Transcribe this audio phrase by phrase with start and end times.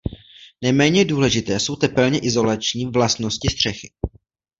[0.61, 3.91] Neméně důležité jsou tepelně izolační vlastnosti střechy.